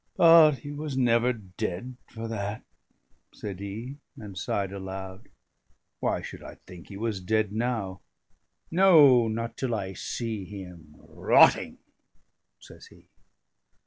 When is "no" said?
8.71-9.27